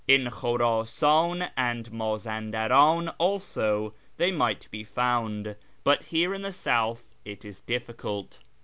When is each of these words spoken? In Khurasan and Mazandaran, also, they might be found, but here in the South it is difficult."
In 0.07 0.31
Khurasan 0.31 1.51
and 1.55 1.91
Mazandaran, 1.91 3.13
also, 3.19 3.93
they 4.17 4.31
might 4.31 4.67
be 4.71 4.83
found, 4.83 5.55
but 5.83 6.01
here 6.01 6.33
in 6.33 6.41
the 6.41 6.51
South 6.51 7.03
it 7.23 7.45
is 7.45 7.59
difficult." 7.59 8.39